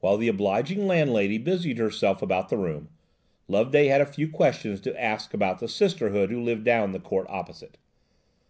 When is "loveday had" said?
3.48-4.02